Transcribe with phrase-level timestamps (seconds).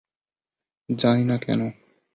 [0.89, 1.61] জানি না কেন!